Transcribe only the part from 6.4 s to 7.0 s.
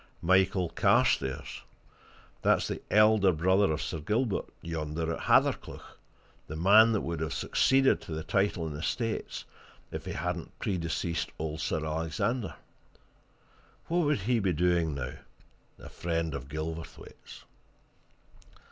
the man